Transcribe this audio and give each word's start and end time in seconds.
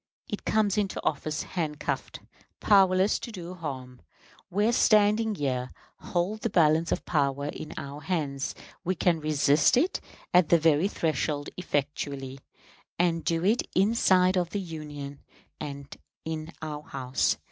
It 0.27 0.45
comes 0.45 0.79
into 0.79 0.99
office 1.05 1.43
handcuffed, 1.43 2.21
powerless 2.59 3.19
to 3.19 3.31
do 3.31 3.53
harm. 3.53 4.01
We, 4.49 4.71
standing 4.71 5.35
here, 5.35 5.69
hold 5.99 6.41
the 6.41 6.49
balance 6.49 6.91
of 6.91 7.05
power 7.05 7.49
in 7.49 7.71
our 7.77 7.99
hands; 8.01 8.55
we 8.83 8.95
can 8.95 9.19
resist 9.19 9.77
it 9.77 10.01
at 10.33 10.49
the 10.49 10.57
very 10.57 10.87
threshold 10.87 11.49
effectually; 11.55 12.39
and 12.97 13.23
do 13.23 13.45
it 13.45 13.61
inside 13.75 14.37
of 14.37 14.49
the 14.49 14.59
Union, 14.59 15.19
and 15.59 15.95
in 16.25 16.51
our 16.63 16.81
House. 16.81 17.37